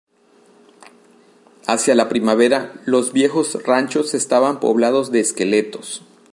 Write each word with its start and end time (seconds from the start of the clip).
Hacia 1.67 1.93
la 1.93 2.09
primavera, 2.09 2.73
los 2.85 3.13
viejos 3.13 3.61
ranchos 3.67 4.15
estaban 4.15 4.59
poblados 4.59 5.11
de 5.11 5.19
esqueletos. 5.19 6.01